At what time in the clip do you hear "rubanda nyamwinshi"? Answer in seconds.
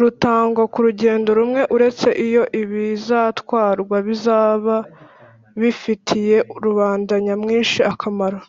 6.64-7.80